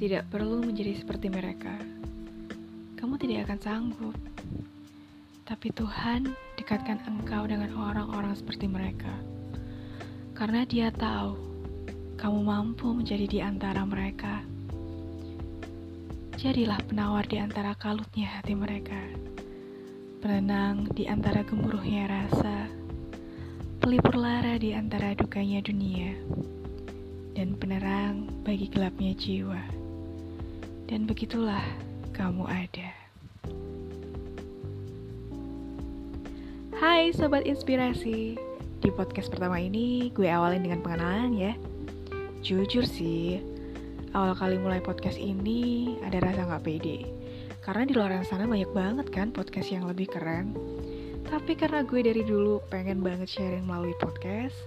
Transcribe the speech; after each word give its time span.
tidak 0.00 0.32
perlu 0.32 0.64
menjadi 0.64 0.96
seperti 0.96 1.28
mereka. 1.28 1.76
Kamu 2.96 3.20
tidak 3.20 3.52
akan 3.52 3.60
sanggup. 3.60 4.16
Tapi 5.44 5.68
Tuhan 5.76 6.32
dekatkan 6.56 7.04
engkau 7.04 7.44
dengan 7.44 7.68
orang-orang 7.76 8.32
seperti 8.32 8.64
mereka. 8.64 9.12
Karena 10.32 10.64
dia 10.64 10.88
tahu 10.88 11.36
kamu 12.16 12.40
mampu 12.40 12.96
menjadi 12.96 13.28
di 13.28 13.38
antara 13.44 13.84
mereka. 13.84 14.40
Jadilah 16.40 16.80
penawar 16.88 17.28
di 17.28 17.36
antara 17.36 17.76
kalutnya 17.76 18.40
hati 18.40 18.56
mereka. 18.56 19.04
Penenang 20.24 20.88
di 20.96 21.04
antara 21.12 21.44
gemuruhnya 21.44 22.08
rasa. 22.08 22.72
Pelipur 23.84 24.16
lara 24.16 24.56
di 24.56 24.72
antara 24.72 25.12
dukanya 25.12 25.60
dunia. 25.60 26.16
Dan 27.36 27.52
penerang 27.60 28.32
bagi 28.48 28.64
gelapnya 28.72 29.12
jiwa. 29.12 29.89
Dan 30.90 31.06
begitulah 31.06 31.62
kamu 32.10 32.50
ada. 32.50 32.90
Hai 36.82 37.14
Sobat 37.14 37.46
Inspirasi 37.46 38.34
Di 38.82 38.90
podcast 38.90 39.30
pertama 39.30 39.62
ini 39.62 40.10
gue 40.10 40.26
awalin 40.26 40.66
dengan 40.66 40.82
pengenalan 40.82 41.38
ya 41.38 41.54
Jujur 42.42 42.82
sih, 42.82 43.38
awal 44.18 44.34
kali 44.34 44.58
mulai 44.58 44.82
podcast 44.82 45.14
ini 45.14 45.94
ada 46.02 46.18
rasa 46.26 46.42
gak 46.58 46.66
pede. 46.66 47.06
Karena 47.62 47.86
di 47.86 47.94
luar 47.94 48.10
sana 48.26 48.50
banyak 48.50 48.74
banget 48.74 49.06
kan 49.14 49.30
podcast 49.30 49.70
yang 49.70 49.86
lebih 49.86 50.10
keren. 50.10 50.58
Tapi 51.30 51.54
karena 51.54 51.86
gue 51.86 52.02
dari 52.02 52.26
dulu 52.26 52.66
pengen 52.66 52.98
banget 52.98 53.30
sharing 53.30 53.62
melalui 53.62 53.94
podcast, 54.02 54.58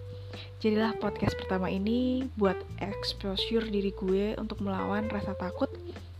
jadilah 0.64 0.96
podcast 1.04 1.36
pertama 1.36 1.68
ini 1.68 2.32
buat 2.40 2.56
exposure 2.80 3.68
diri 3.68 3.92
gue 3.92 4.40
untuk 4.40 4.64
melawan 4.64 5.12
rasa 5.12 5.36
takut 5.36 5.68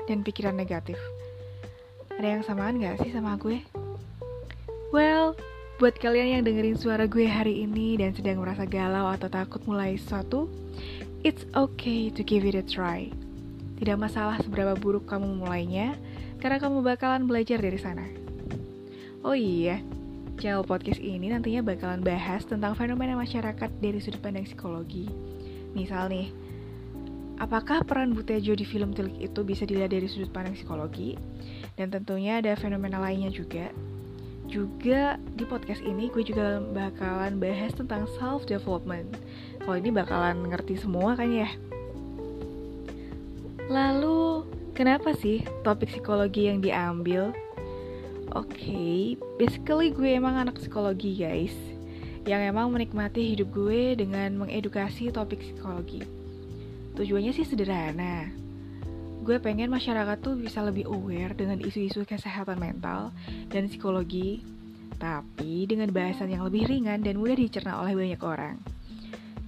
dan 0.10 0.22
pikiran 0.22 0.56
negatif. 0.56 1.00
Ada 2.14 2.40
yang 2.40 2.44
samaan 2.46 2.80
gak 2.80 3.02
sih 3.02 3.12
sama 3.12 3.36
gue? 3.40 3.64
Well, 4.94 5.34
buat 5.82 5.98
kalian 5.98 6.40
yang 6.40 6.44
dengerin 6.46 6.78
suara 6.78 7.10
gue 7.10 7.26
hari 7.26 7.66
ini 7.66 7.98
dan 7.98 8.14
sedang 8.14 8.40
merasa 8.40 8.64
galau 8.70 9.10
atau 9.10 9.28
takut 9.28 9.60
mulai 9.66 9.98
sesuatu, 9.98 10.46
It's 11.24 11.48
okay 11.56 12.12
to 12.12 12.20
give 12.20 12.44
it 12.44 12.52
a 12.52 12.60
try. 12.60 13.08
Tidak 13.80 13.96
masalah 13.96 14.44
seberapa 14.44 14.76
buruk 14.76 15.08
kamu 15.08 15.40
mulainya, 15.40 15.96
karena 16.44 16.60
kamu 16.60 16.84
bakalan 16.84 17.32
belajar 17.32 17.64
dari 17.64 17.80
sana. 17.80 18.04
Oh 19.24 19.32
iya, 19.32 19.80
channel 20.36 20.68
podcast 20.68 21.00
ini 21.00 21.32
nantinya 21.32 21.64
bakalan 21.64 22.04
bahas 22.04 22.44
tentang 22.44 22.76
fenomena 22.76 23.16
masyarakat 23.16 23.72
dari 23.80 24.04
sudut 24.04 24.20
pandang 24.20 24.44
psikologi. 24.44 25.08
Misal 25.72 26.12
nih, 26.12 26.28
apakah 27.44 27.84
peran 27.84 28.16
Butejo 28.16 28.56
di 28.56 28.64
film 28.64 28.96
Tilik 28.96 29.20
itu 29.20 29.44
bisa 29.44 29.68
dilihat 29.68 29.92
dari 29.92 30.08
sudut 30.08 30.32
pandang 30.32 30.56
psikologi? 30.56 31.20
Dan 31.76 31.92
tentunya 31.92 32.40
ada 32.40 32.56
fenomena 32.56 33.04
lainnya 33.04 33.28
juga. 33.36 33.68
Juga 34.48 35.20
di 35.36 35.44
podcast 35.44 35.84
ini 35.84 36.08
gue 36.08 36.24
juga 36.24 36.64
bakalan 36.64 37.44
bahas 37.44 37.76
tentang 37.76 38.08
self 38.16 38.48
development 38.48 39.20
kalau 39.60 39.76
ini 39.76 39.92
bakalan 39.92 40.48
ngerti 40.48 40.80
semua 40.80 41.20
kan 41.20 41.28
ya. 41.32 41.50
Lalu, 43.68 44.44
kenapa 44.76 45.16
sih 45.16 45.44
topik 45.68 45.92
psikologi 45.92 46.48
yang 46.48 46.64
diambil? 46.64 47.36
Oke, 48.36 48.56
okay, 48.56 48.98
basically 49.36 49.92
gue 49.92 50.16
emang 50.16 50.34
anak 50.40 50.58
psikologi 50.58 51.14
guys 51.14 51.54
Yang 52.26 52.56
emang 52.56 52.74
menikmati 52.74 53.36
hidup 53.36 53.52
gue 53.54 53.94
dengan 53.94 54.34
mengedukasi 54.42 55.14
topik 55.14 55.44
psikologi 55.44 56.23
Tujuannya 56.94 57.32
sih 57.34 57.46
sederhana 57.46 58.30
Gue 59.24 59.40
pengen 59.40 59.72
masyarakat 59.72 60.20
tuh 60.20 60.36
bisa 60.36 60.62
lebih 60.62 60.86
aware 60.90 61.34
dengan 61.34 61.58
isu-isu 61.64 62.04
kesehatan 62.04 62.60
mental 62.60 63.16
dan 63.50 63.72
psikologi 63.72 64.44
Tapi 65.00 65.66
dengan 65.66 65.90
bahasan 65.90 66.30
yang 66.30 66.44
lebih 66.46 66.70
ringan 66.70 67.02
dan 67.02 67.18
mudah 67.18 67.36
dicerna 67.40 67.80
oleh 67.82 67.96
banyak 67.96 68.22
orang 68.22 68.56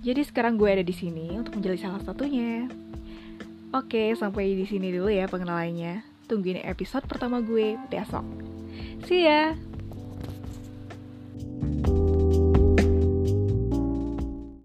jadi 0.05 0.21
sekarang 0.21 0.61
gue 0.61 0.69
ada 0.69 0.85
di 0.85 0.93
sini 0.93 1.33
untuk 1.33 1.57
menjadi 1.57 1.89
salah 1.89 1.97
satunya. 2.05 2.69
Oke, 3.73 4.13
sampai 4.13 4.53
di 4.53 4.69
sini 4.69 4.93
dulu 4.93 5.09
ya 5.09 5.25
pengenalannya. 5.25 6.05
Tungguin 6.29 6.61
episode 6.61 7.09
pertama 7.09 7.41
gue 7.41 7.73
besok. 7.89 8.21
See 9.09 9.25
ya! 9.25 9.57